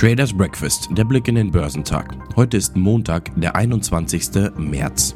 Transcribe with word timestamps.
Traders 0.00 0.32
Breakfast, 0.32 0.88
der 0.92 1.04
Blick 1.04 1.28
in 1.28 1.34
den 1.34 1.50
Börsentag. 1.50 2.16
Heute 2.34 2.56
ist 2.56 2.74
Montag, 2.74 3.38
der 3.38 3.54
21. 3.54 4.50
März. 4.56 5.14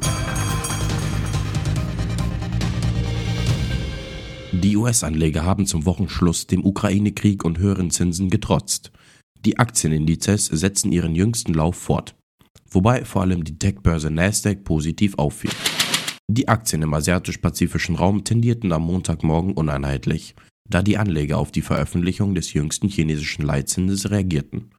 Die 4.51 4.77
US-Anleger 4.77 5.43
haben 5.43 5.65
zum 5.65 5.87
Wochenschluss 5.87 6.45
dem 6.45 6.63
Ukraine-Krieg 6.63 7.43
und 7.43 7.57
höheren 7.57 7.89
Zinsen 7.89 8.29
getrotzt. 8.29 8.91
Die 9.43 9.57
Aktienindizes 9.57 10.45
setzen 10.45 10.91
ihren 10.91 11.15
jüngsten 11.15 11.55
Lauf 11.55 11.77
fort, 11.77 12.15
wobei 12.69 13.05
vor 13.05 13.23
allem 13.23 13.43
die 13.43 13.57
Tech-Börse 13.57 14.11
Nasdaq 14.11 14.63
positiv 14.63 15.17
auffiel. 15.17 15.49
Die 16.27 16.47
Aktien 16.47 16.83
im 16.83 16.93
asiatisch-pazifischen 16.93 17.95
Raum 17.95 18.23
tendierten 18.23 18.71
am 18.71 18.83
Montagmorgen 18.83 19.53
uneinheitlich 19.53 20.35
da 20.69 20.81
die 20.81 20.97
Anleger 20.97 21.37
auf 21.37 21.51
die 21.51 21.61
Veröffentlichung 21.61 22.35
des 22.35 22.53
jüngsten 22.53 22.89
chinesischen 22.89 23.45
Leitzinses 23.45 24.09
reagierten. 24.09 24.71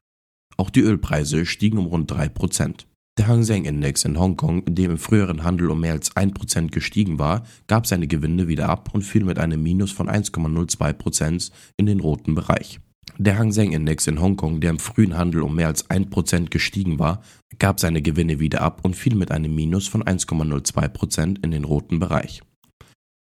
Auch 0.57 0.71
die 0.71 0.81
Ölpreise 0.81 1.45
stiegen 1.45 1.77
um 1.77 1.85
rund 1.85 2.11
3%. 2.11 2.85
Der 3.17 3.27
Hang 3.27 3.43
Seng 3.43 3.65
Index 3.65 4.05
in 4.05 4.19
Hongkong, 4.19 4.63
dem 4.65 4.91
im 4.91 4.97
früheren 4.97 5.43
Handel 5.43 5.69
um 5.69 5.79
mehr 5.79 5.93
als 5.93 6.15
1% 6.15 6.69
gestiegen 6.69 7.17
war, 7.17 7.43
gab 7.67 7.87
seine 7.87 8.07
Gewinne 8.07 8.47
wieder 8.47 8.69
ab 8.69 8.89
und 8.93 9.03
fiel 9.03 9.23
mit 9.23 9.39
einem 9.39 9.61
Minus 9.63 9.91
von 9.91 10.09
1,02% 10.09 11.51
in 11.77 11.85
den 11.85 11.99
roten 11.99 12.35
Bereich. 12.35 12.79
Der 13.17 13.39
Hang 13.39 13.51
Seng 13.51 13.71
Index 13.71 14.05
in 14.05 14.21
Hongkong, 14.21 14.59
der 14.59 14.69
im 14.69 14.79
frühen 14.79 15.17
Handel 15.17 15.41
um 15.41 15.55
mehr 15.55 15.67
als 15.67 15.89
1% 15.89 16.49
gestiegen 16.49 16.99
war, 16.99 17.21
gab 17.57 17.79
seine 17.79 18.03
Gewinne 18.03 18.39
wieder 18.39 18.61
ab 18.61 18.81
und 18.83 18.95
fiel 18.95 19.15
mit 19.15 19.31
einem 19.31 19.55
Minus 19.55 19.87
von 19.87 20.03
1,02% 20.03 21.43
in 21.43 21.51
den 21.51 21.63
roten 21.63 21.99
Bereich. 21.99 22.41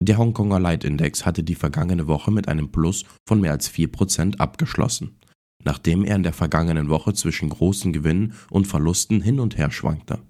Der 0.02 0.18
Hongkonger 0.18 0.58
Leitindex 0.58 1.24
hatte 1.24 1.42
die 1.42 1.54
vergangene 1.54 2.08
Woche 2.08 2.30
mit 2.30 2.48
einem 2.48 2.70
Plus 2.70 3.04
von 3.26 3.40
mehr 3.40 3.52
als 3.52 3.70
4% 3.70 4.38
abgeschlossen, 4.38 5.18
nachdem 5.66 6.04
er 6.04 6.14
in 6.14 6.22
der 6.22 6.32
vergangenen 6.32 6.88
Woche 6.88 7.12
zwischen 7.12 7.48
großen 7.50 7.92
Gewinnen 7.92 8.34
und 8.50 8.68
Verlusten 8.68 9.20
hin 9.20 9.40
und 9.40 9.58
her 9.58 9.72
schwankte. 9.72 10.20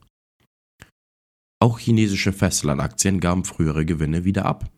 Auch 1.61 1.79
chinesische 1.79 2.33
Festlandaktien 2.33 3.21
gaben 3.21 3.45
frühere 3.45 3.85
Gewinne 3.85 4.25
wieder 4.25 4.47
ab. 4.47 4.71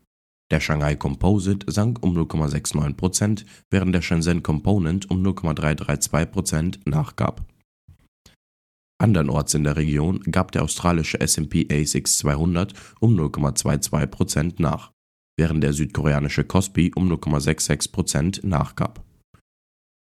Der 0.51 0.61
Shanghai 0.61 0.97
Composite 0.97 1.71
sank 1.71 2.03
um 2.03 2.17
0,69%, 2.17 3.45
während 3.71 3.95
der 3.95 4.03
Shenzhen 4.03 4.43
Component 4.43 5.09
um 5.11 5.23
0,332% 5.23 6.81
nachgab. 6.87 7.47
Andernorts 9.01 9.55
in 9.55 9.63
der 9.63 9.77
Region 9.77 10.21
gab 10.23 10.51
der 10.51 10.65
australische 10.65 11.21
S&P 11.21 11.69
ASX 11.71 12.19
200 12.19 12.75
um 12.99 13.15
0,22% 13.15 14.55
nach, 14.59 14.91
während 15.37 15.63
der 15.63 15.73
südkoreanische 15.73 16.43
Kospi 16.43 16.91
um 16.97 17.13
0,66% 17.13 18.45
nachgab. 18.45 19.08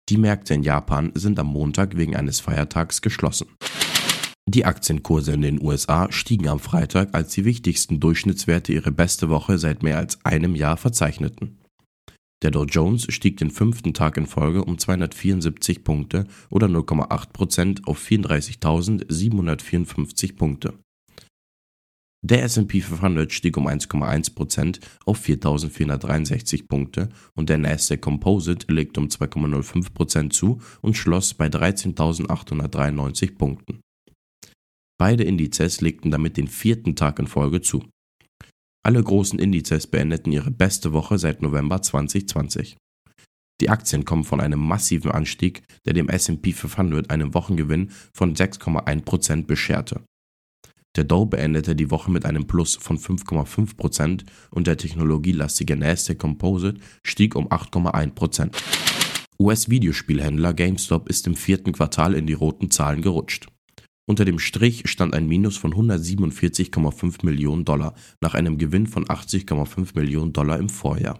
Die 0.09 0.17
Märkte 0.17 0.53
in 0.53 0.63
Japan 0.63 1.13
sind 1.15 1.39
am 1.39 1.47
Montag 1.47 1.95
wegen 1.95 2.13
eines 2.15 2.41
Feiertags 2.41 3.01
geschlossen. 3.01 3.47
Die 4.45 4.65
Aktienkurse 4.65 5.31
in 5.31 5.41
den 5.41 5.61
USA 5.61 6.11
stiegen 6.11 6.49
am 6.49 6.59
Freitag, 6.59 7.13
als 7.13 7.31
die 7.33 7.45
wichtigsten 7.45 8.01
Durchschnittswerte 8.01 8.73
ihre 8.73 8.91
beste 8.91 9.29
Woche 9.29 9.57
seit 9.57 9.81
mehr 9.81 9.97
als 9.97 10.23
einem 10.25 10.55
Jahr 10.55 10.75
verzeichneten. 10.75 11.59
Der 12.41 12.51
Dow 12.51 12.65
Jones 12.65 13.07
stieg 13.09 13.37
den 13.37 13.51
fünften 13.51 13.93
Tag 13.93 14.17
in 14.17 14.27
Folge 14.27 14.65
um 14.65 14.77
274 14.77 15.85
Punkte 15.85 16.27
oder 16.49 16.67
0,8% 16.67 17.85
auf 17.85 18.05
34.754 18.05 20.35
Punkte. 20.35 20.73
Der 22.25 22.41
S&P 22.43 22.79
500 22.79 23.33
stieg 23.33 23.57
um 23.57 23.67
1,1% 23.67 24.79
auf 25.05 25.25
4.463 25.25 26.67
Punkte 26.69 27.09
und 27.35 27.49
der 27.49 27.57
Nasdaq 27.57 27.99
Composite 27.99 28.71
legte 28.71 29.02
um 29.02 29.07
2,05% 29.07 30.29
zu 30.29 30.61
und 30.81 30.95
schloss 30.95 31.34
bei 31.34 31.47
13.893 31.47 33.35
Punkten. 33.35 33.81
Beide 34.97 35.25
Indizes 35.25 35.81
legten 35.81 36.11
damit 36.11 36.38
den 36.38 36.47
vierten 36.47 36.95
Tag 36.95 37.19
in 37.19 37.28
Folge 37.28 37.59
zu. 37.59 37.84
Alle 38.85 39.03
großen 39.03 39.38
Indizes 39.38 39.88
beendeten 39.88 40.31
ihre 40.31 40.51
beste 40.51 40.94
Woche 40.94 41.17
seit 41.17 41.41
November 41.41 41.81
2020. 41.81 42.78
Die 43.59 43.69
Aktien 43.69 44.05
kommen 44.05 44.23
von 44.23 44.40
einem 44.40 44.59
massiven 44.59 45.11
Anstieg, 45.11 45.63
der 45.85 45.94
dem 45.94 46.07
S&P 46.07 46.53
500 46.53 47.09
einen 47.09 47.34
Wochengewinn 47.34 47.91
von 48.13 48.34
6,1% 48.34 49.45
bescherte. 49.45 50.03
Der 50.95 51.03
Dow 51.03 51.25
beendete 51.25 51.75
die 51.75 51.89
Woche 51.89 52.11
mit 52.11 52.23
einem 52.25 52.45
Plus 52.45 52.75
von 52.75 52.99
5,5% 52.99 54.23
und 54.51 54.67
der 54.67 54.77
technologielastige 54.77 55.75
Nasdaq 55.75 56.19
Composite 56.19 56.79
stieg 57.03 57.35
um 57.35 57.47
8,1%. 57.47 58.51
US-Videospielhändler 59.39 60.53
GameStop 60.53 61.09
ist 61.09 61.25
im 61.25 61.35
vierten 61.35 61.71
Quartal 61.71 62.13
in 62.13 62.27
die 62.27 62.33
roten 62.33 62.69
Zahlen 62.69 63.01
gerutscht. 63.01 63.47
Unter 64.05 64.25
dem 64.25 64.37
Strich 64.37 64.83
stand 64.87 65.15
ein 65.15 65.27
Minus 65.27 65.57
von 65.57 65.73
147,5 65.73 67.25
Millionen 67.25 67.65
Dollar 67.65 67.95
nach 68.21 68.35
einem 68.35 68.59
Gewinn 68.59 68.85
von 68.85 69.05
80,5 69.05 69.95
Millionen 69.95 70.33
Dollar 70.33 70.59
im 70.59 70.69
Vorjahr. 70.69 71.19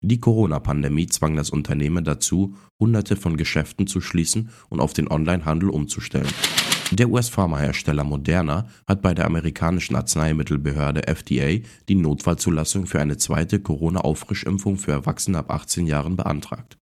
Die 0.00 0.20
Corona-Pandemie 0.20 1.06
zwang 1.06 1.34
das 1.34 1.50
Unternehmen 1.50 2.04
dazu, 2.04 2.54
hunderte 2.78 3.16
von 3.16 3.36
Geschäften 3.36 3.88
zu 3.88 4.00
schließen 4.00 4.50
und 4.68 4.78
auf 4.78 4.92
den 4.92 5.10
Onlinehandel 5.10 5.70
umzustellen. 5.70 6.28
Der 6.90 7.10
US-Pharmahersteller 7.10 8.02
Moderna 8.02 8.66
hat 8.86 9.02
bei 9.02 9.12
der 9.12 9.26
amerikanischen 9.26 9.94
Arzneimittelbehörde 9.94 11.06
FDA 11.06 11.62
die 11.86 11.94
Notfallzulassung 11.94 12.86
für 12.86 12.98
eine 12.98 13.18
zweite 13.18 13.60
Corona-Auffrischimpfung 13.60 14.78
für 14.78 14.92
Erwachsene 14.92 15.38
ab 15.38 15.50
18 15.50 15.86
Jahren 15.86 16.16
beantragt. 16.16 16.78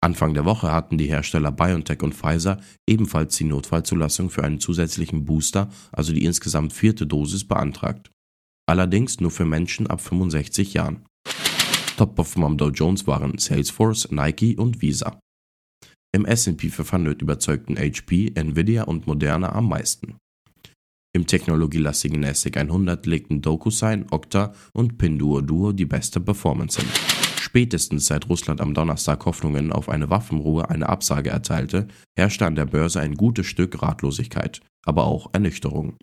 Anfang 0.00 0.34
der 0.34 0.44
Woche 0.44 0.70
hatten 0.70 0.98
die 0.98 1.08
Hersteller 1.08 1.50
BioNTech 1.50 2.00
und 2.04 2.14
Pfizer 2.14 2.60
ebenfalls 2.88 3.36
die 3.36 3.44
Notfallzulassung 3.44 4.30
für 4.30 4.44
einen 4.44 4.60
zusätzlichen 4.60 5.24
Booster, 5.24 5.68
also 5.90 6.12
die 6.12 6.24
insgesamt 6.24 6.72
vierte 6.72 7.08
Dosis, 7.08 7.44
beantragt. 7.46 8.12
Allerdings 8.68 9.18
nur 9.18 9.32
für 9.32 9.46
Menschen 9.46 9.88
ab 9.88 10.00
65 10.00 10.74
Jahren. 10.74 11.04
Top-Performer 11.96 12.46
am 12.46 12.56
Dow 12.56 12.68
Jones 12.68 13.08
waren 13.08 13.38
Salesforce, 13.38 14.12
Nike 14.12 14.56
und 14.56 14.80
Visa. 14.80 15.18
Im 16.18 16.24
S&P 16.24 16.68
500 16.68 17.22
überzeugten 17.22 17.76
HP, 17.76 18.32
Nvidia 18.34 18.82
und 18.82 19.06
Moderna 19.06 19.52
am 19.52 19.68
meisten. 19.68 20.16
Im 21.14 21.28
technologielastigen 21.28 22.18
NASDAQ 22.18 22.56
100 22.56 23.06
legten 23.06 23.40
DocuSign, 23.40 24.06
Okta 24.10 24.52
und 24.72 24.98
Pinduoduo 24.98 25.70
die 25.70 25.84
beste 25.84 26.20
Performance 26.20 26.80
hin. 26.80 26.90
Spätestens 27.40 28.06
seit 28.06 28.28
Russland 28.28 28.60
am 28.60 28.74
Donnerstag 28.74 29.26
Hoffnungen 29.26 29.70
auf 29.70 29.88
eine 29.88 30.10
Waffenruhe 30.10 30.68
eine 30.68 30.88
Absage 30.88 31.30
erteilte, 31.30 31.86
herrschte 32.16 32.46
an 32.46 32.56
der 32.56 32.66
Börse 32.66 32.98
ein 32.98 33.14
gutes 33.14 33.46
Stück 33.46 33.80
Ratlosigkeit, 33.80 34.60
aber 34.84 35.04
auch 35.04 35.30
Ernüchterung. 35.32 35.98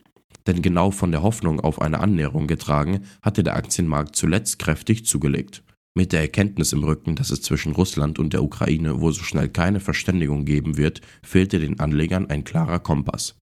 Denn 0.48 0.62
genau 0.62 0.92
von 0.92 1.12
der 1.12 1.24
Hoffnung 1.24 1.60
auf 1.60 1.82
eine 1.82 2.00
Annäherung 2.00 2.48
getragen, 2.48 3.02
hatte 3.22 3.44
der 3.44 3.58
Aktienmarkt 3.58 4.16
zuletzt 4.16 4.60
kräftig 4.60 5.06
zugelegt. 5.06 5.62
Mit 5.98 6.12
der 6.12 6.20
Erkenntnis 6.20 6.74
im 6.74 6.84
Rücken, 6.84 7.16
dass 7.16 7.32
es 7.32 7.42
zwischen 7.42 7.72
Russland 7.72 8.20
und 8.20 8.34
der 8.34 8.44
Ukraine 8.44 9.00
wohl 9.00 9.14
so 9.14 9.24
schnell 9.24 9.48
keine 9.48 9.80
Verständigung 9.80 10.44
geben 10.44 10.76
wird, 10.76 11.00
fehlte 11.24 11.58
den 11.58 11.80
Anlegern 11.80 12.30
ein 12.30 12.44
klarer 12.44 12.80
Kompass. 12.80 13.38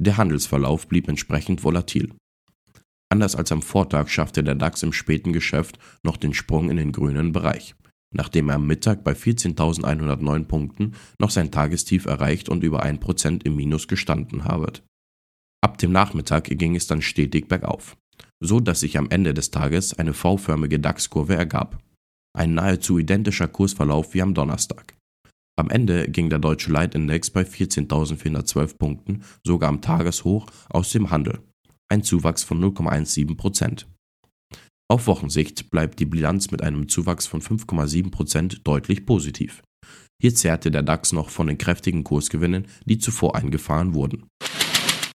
Der 0.00 0.16
Handelsverlauf 0.16 0.86
blieb 0.86 1.08
entsprechend 1.08 1.64
volatil. 1.64 2.14
Anders 3.08 3.34
als 3.34 3.50
am 3.50 3.62
Vortag 3.62 4.08
schaffte 4.08 4.44
der 4.44 4.54
DAX 4.54 4.84
im 4.84 4.92
späten 4.92 5.32
Geschäft 5.32 5.78
noch 6.04 6.16
den 6.16 6.34
Sprung 6.34 6.70
in 6.70 6.76
den 6.76 6.92
grünen 6.92 7.32
Bereich, 7.32 7.74
nachdem 8.14 8.48
er 8.48 8.56
am 8.56 8.66
Mittag 8.66 9.02
bei 9.02 9.12
14.109 9.12 10.44
Punkten 10.44 10.94
noch 11.18 11.30
sein 11.30 11.50
Tagestief 11.50 12.06
erreicht 12.06 12.48
und 12.48 12.62
über 12.62 12.84
1% 12.84 13.44
im 13.44 13.56
Minus 13.56 13.88
gestanden 13.88 14.44
habe. 14.44 14.72
Ab 15.62 15.78
dem 15.78 15.90
Nachmittag 15.90 16.44
ging 16.44 16.76
es 16.76 16.86
dann 16.86 17.02
stetig 17.02 17.48
bergauf, 17.48 17.96
so 18.40 18.60
dass 18.60 18.80
sich 18.80 18.98
am 18.98 19.10
Ende 19.10 19.34
des 19.34 19.50
Tages 19.50 19.94
eine 19.94 20.12
V-förmige 20.12 20.78
DAX-Kurve 20.80 21.34
ergab. 21.34 21.82
Ein 22.36 22.54
nahezu 22.54 22.98
identischer 22.98 23.48
Kursverlauf 23.48 24.14
wie 24.14 24.22
am 24.22 24.34
Donnerstag. 24.34 24.94
Am 25.58 25.70
Ende 25.70 26.08
ging 26.08 26.28
der 26.28 26.38
deutsche 26.38 26.70
Leitindex 26.70 27.30
bei 27.30 27.42
14.412 27.42 28.76
Punkten 28.76 29.22
sogar 29.42 29.70
am 29.70 29.80
Tageshoch 29.80 30.46
aus 30.68 30.92
dem 30.92 31.10
Handel 31.10 31.40
ein 31.88 32.02
Zuwachs 32.02 32.42
von 32.42 32.62
0,17 32.62 33.36
Prozent. 33.36 33.86
Auf 34.88 35.06
Wochensicht 35.06 35.70
bleibt 35.70 35.98
die 35.98 36.06
Bilanz 36.06 36.50
mit 36.50 36.62
einem 36.62 36.88
Zuwachs 36.88 37.26
von 37.26 37.40
5,7 37.40 38.10
Prozent 38.10 38.66
deutlich 38.66 39.04
positiv. 39.04 39.62
Hier 40.20 40.34
zehrte 40.34 40.70
der 40.70 40.82
DAX 40.82 41.12
noch 41.12 41.28
von 41.28 41.46
den 41.46 41.58
kräftigen 41.58 42.04
Kursgewinnen, 42.04 42.66
die 42.84 42.98
zuvor 42.98 43.36
eingefahren 43.36 43.94
wurden. 43.94 44.26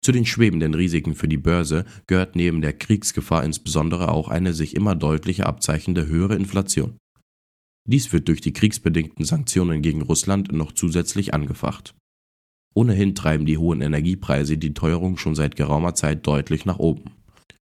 Zu 0.03 0.13
den 0.13 0.25
schwebenden 0.25 0.75
Risiken 0.75 1.15
für 1.15 1.29
die 1.29 1.37
Börse 1.37 1.85
gehört 2.07 2.35
neben 2.35 2.63
der 2.63 2.73
Kriegsgefahr 2.73 3.45
insbesondere 3.45 4.11
auch 4.11 4.29
eine 4.29 4.55
sich 4.55 4.75
immer 4.75 4.95
deutlicher 4.95 5.47
abzeichnende 5.47 6.07
höhere 6.07 6.37
Inflation. 6.37 6.97
Dies 7.87 8.13
wird 8.13 8.29
durch 8.29 8.41
die 8.41 8.53
kriegsbedingten 8.53 9.25
Sanktionen 9.25 9.83
gegen 9.83 10.03
Russland 10.03 10.53
noch 10.53 10.73
zusätzlich 10.73 11.35
angefacht. 11.35 11.95
Ohnehin 12.75 13.15
treiben 13.15 13.47
die 13.47 13.59
hohen 13.59 13.83
Energiepreise 13.83 14.57
die 14.57 14.75
Teuerung 14.75 15.19
schon 15.19 15.35
seit 15.35 15.57
geraumer 15.57 15.95
Zeit 15.95 16.27
deutlich 16.27 16.65
nach 16.65 16.79
oben. 16.79 17.11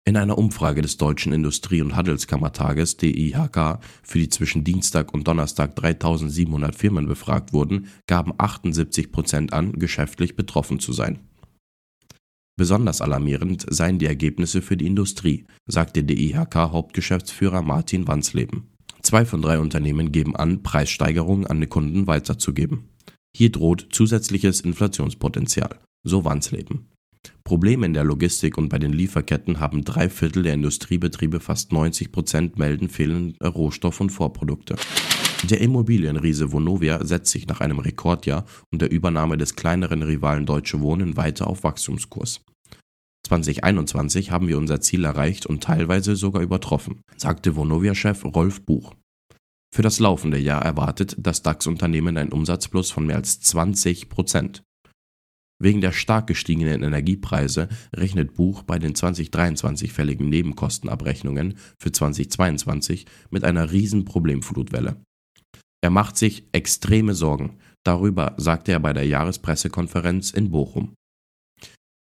In 0.05 0.15
einer 0.15 0.37
Umfrage 0.37 0.81
des 0.81 0.97
Deutschen 0.97 1.33
Industrie- 1.33 1.81
und 1.81 1.95
Handelskammertages 1.95 2.97
DIHK, 2.97 3.79
für 4.03 4.19
die 4.19 4.29
zwischen 4.29 4.63
Dienstag 4.63 5.13
und 5.13 5.27
Donnerstag 5.27 5.75
3700 5.75 6.75
Firmen 6.75 7.07
befragt 7.07 7.51
wurden, 7.51 7.87
gaben 8.05 8.33
78 8.37 9.11
Prozent 9.11 9.53
an, 9.53 9.73
geschäftlich 9.73 10.35
betroffen 10.35 10.79
zu 10.79 10.93
sein. 10.93 11.26
Besonders 12.57 13.01
alarmierend 13.01 13.65
seien 13.69 13.99
die 13.99 14.07
Ergebnisse 14.07 14.63
für 14.63 14.75
die 14.75 14.87
Industrie, 14.87 15.45
sagte 15.67 16.03
DIHK-Hauptgeschäftsführer 16.03 17.61
Martin 17.61 18.07
Wansleben. 18.07 18.71
Zwei 19.03 19.25
von 19.25 19.43
drei 19.43 19.59
Unternehmen 19.59 20.11
geben 20.11 20.35
an, 20.35 20.63
Preissteigerungen 20.63 21.45
an 21.45 21.61
die 21.61 21.67
Kunden 21.67 22.07
weiterzugeben. 22.07 22.89
Hier 23.35 23.51
droht 23.51 23.89
zusätzliches 23.91 24.61
Inflationspotenzial, 24.61 25.79
so 26.03 26.25
Wansleben. 26.25 26.87
Probleme 27.43 27.85
in 27.85 27.93
der 27.93 28.03
Logistik 28.03 28.57
und 28.57 28.69
bei 28.69 28.79
den 28.79 28.91
Lieferketten 28.91 29.59
haben 29.59 29.83
drei 29.83 30.09
Viertel 30.09 30.41
der 30.41 30.55
Industriebetriebe, 30.55 31.39
fast 31.39 31.71
90 31.71 32.11
Prozent 32.11 32.57
melden 32.57 32.89
fehlende 32.89 33.37
Rohstoff- 33.47 34.01
und 34.01 34.09
Vorprodukte. 34.09 34.75
Der 35.43 35.61
Immobilienriese 35.61 36.51
Vonovia 36.51 37.05
setzt 37.05 37.31
sich 37.31 37.47
nach 37.47 37.61
einem 37.61 37.79
Rekordjahr 37.79 38.45
und 38.71 38.81
der 38.81 38.91
Übernahme 38.91 39.37
des 39.37 39.55
kleineren 39.55 40.01
Rivalen 40.01 40.45
Deutsche 40.45 40.81
Wohnen 40.81 41.15
weiter 41.15 41.47
auf 41.47 41.63
Wachstumskurs. 41.63 42.41
2021 43.27 44.31
haben 44.31 44.47
wir 44.47 44.57
unser 44.57 44.81
Ziel 44.81 45.05
erreicht 45.05 45.45
und 45.45 45.63
teilweise 45.63 46.15
sogar 46.15 46.41
übertroffen, 46.41 47.01
sagte 47.17 47.55
Vonovia-Chef 47.55 48.25
Rolf 48.25 48.65
Buch. 48.65 48.95
Für 49.73 49.83
das 49.83 49.99
laufende 49.99 50.39
Jahr 50.39 50.63
erwartet 50.63 51.15
das 51.19 51.43
DAX-Unternehmen 51.43 52.17
ein 52.17 52.31
Umsatzplus 52.31 52.89
von 52.89 53.05
mehr 53.05 53.17
als 53.17 53.39
20 53.41 54.09
Prozent. 54.09 54.63
Wegen 55.59 55.81
der 55.81 55.91
stark 55.91 56.27
gestiegenen 56.27 56.83
Energiepreise 56.83 57.67
rechnet 57.95 58.35
Buch 58.35 58.63
bei 58.63 58.79
den 58.79 58.95
2023 58.95 59.91
fälligen 59.91 60.29
Nebenkostenabrechnungen 60.29 61.57
für 61.79 61.91
2022 61.91 63.05
mit 63.29 63.43
einer 63.43 63.71
riesen 63.71 64.05
Problemflutwelle. 64.05 65.01
Er 65.83 65.89
macht 65.89 66.17
sich 66.17 66.43
extreme 66.51 67.13
Sorgen. 67.13 67.57
Darüber 67.85 68.33
sagte 68.37 68.71
er 68.71 68.79
bei 68.79 68.93
der 68.93 69.05
Jahrespressekonferenz 69.05 70.31
in 70.31 70.51
Bochum. 70.51 70.93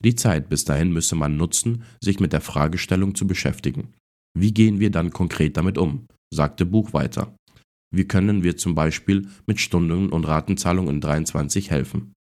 Die 0.03 0.15
Zeit 0.15 0.49
bis 0.49 0.65
dahin 0.65 0.91
müsse 0.91 1.15
man 1.15 1.37
nutzen, 1.37 1.83
sich 2.01 2.19
mit 2.19 2.33
der 2.33 2.41
Fragestellung 2.41 3.15
zu 3.15 3.27
beschäftigen. 3.27 3.93
Wie 4.37 4.53
gehen 4.53 4.79
wir 4.79 4.91
dann 4.91 5.11
konkret 5.11 5.57
damit 5.57 5.77
um? 5.77 6.07
sagte 6.33 6.65
Buch 6.65 6.93
weiter. 6.93 7.35
Wie 7.93 8.05
können 8.05 8.43
wir 8.43 8.57
zum 8.57 8.75
Beispiel 8.75 9.27
mit 9.45 9.59
Stunden- 9.59 10.09
und 10.09 10.25
Ratenzahlungen 10.25 10.95
in 10.95 11.01
23 11.01 11.71
helfen? 11.71 12.13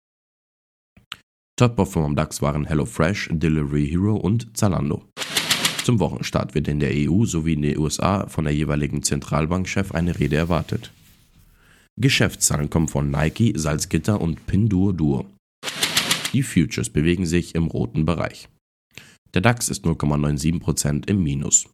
Top-Performer 1.58 2.08
am 2.08 2.16
DAX 2.16 2.42
waren 2.42 2.66
HelloFresh, 2.66 3.30
Delivery 3.32 3.88
Hero 3.88 4.16
und 4.16 4.56
Zalando. 4.58 5.06
Zum 5.84 6.00
Wochenstart 6.00 6.56
wird 6.56 6.68
in 6.68 6.80
der 6.80 6.92
EU 6.94 7.26
sowie 7.26 7.54
in 7.54 7.62
den 7.62 7.78
USA 7.78 8.28
von 8.28 8.46
der 8.46 8.56
jeweiligen 8.56 9.04
Zentralbankchef 9.04 9.92
eine 9.92 10.20
Rede 10.20 10.36
erwartet. 10.36 10.92
Geschäftszahlen 12.00 12.70
kommen 12.70 12.88
von 12.88 13.12
Nike, 13.12 13.54
Salzgitter 13.56 14.20
und 14.20 14.46
Pinduoduo. 14.48 15.26
Die 16.34 16.44
Futures 16.44 16.90
bewegen 16.90 17.26
sich 17.26 17.54
im 17.54 17.68
roten 17.68 18.06
Bereich. 18.06 18.50
Der 19.34 19.42
DAX 19.42 19.70
ist 19.70 19.86
0,97% 19.86 21.08
im 21.10 21.24
Minus. 21.24 21.68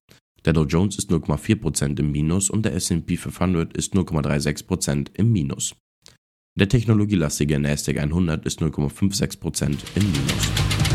Der 0.46 0.54
Dow 0.54 0.66
Jones 0.66 0.98
ist 0.98 1.12
0,4% 1.12 2.00
im 2.00 2.12
Minus 2.12 2.50
und 2.50 2.64
der 2.64 2.74
S&P 2.74 3.18
500 3.18 3.76
ist 3.76 3.94
0,36% 3.94 5.10
im 5.16 5.32
Minus. 5.32 5.76
Der 6.58 6.68
technologielastige 6.68 7.60
NASDAQ 7.60 8.00
100 8.00 8.46
ist 8.46 8.62
0,56% 8.62 9.78
im 9.96 10.12
Minus. 10.12 10.89